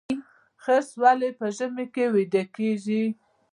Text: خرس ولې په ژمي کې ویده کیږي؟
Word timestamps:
خرس 0.63 0.89
ولې 1.01 1.29
په 1.39 1.45
ژمي 1.57 1.85
کې 1.93 2.05
ویده 2.13 2.43
کیږي؟ 2.55 3.03